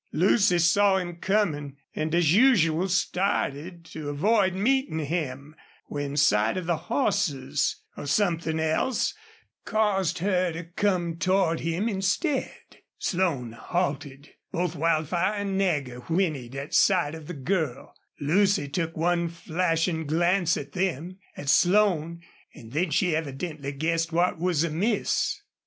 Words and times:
Lucy 0.13 0.57
saw 0.57 0.97
him 0.97 1.17
coming, 1.17 1.77
and, 1.95 2.15
as 2.15 2.33
usual, 2.33 2.87
started 2.89 3.85
to 3.85 4.09
avoid 4.09 4.55
meeting 4.55 4.97
him, 4.97 5.53
when 5.85 6.17
sight 6.17 6.57
of 6.57 6.65
the 6.65 6.75
horses, 6.89 7.83
or 7.95 8.07
something 8.07 8.59
else, 8.59 9.13
caused 9.63 10.17
her 10.17 10.51
to 10.51 10.63
come 10.63 11.17
toward 11.17 11.59
him 11.59 11.87
instead. 11.87 12.79
Slone 12.97 13.51
halted. 13.51 14.31
Both 14.51 14.75
Wildfire 14.75 15.35
and 15.35 15.55
Nagger 15.55 15.99
whinnied 16.09 16.55
at 16.55 16.73
sight 16.73 17.13
of 17.13 17.27
the 17.27 17.35
girl. 17.35 17.93
Lucy 18.19 18.67
took 18.67 18.97
one 18.97 19.27
flashing 19.29 20.07
glance 20.07 20.57
at 20.57 20.71
them, 20.71 21.19
at 21.37 21.47
Slone, 21.47 22.21
and 22.55 22.71
then 22.71 22.89
she 22.89 23.15
evidently 23.15 23.71
guessed 23.71 24.11
what 24.11 24.39
was 24.39 24.63
amiss. 24.63 25.39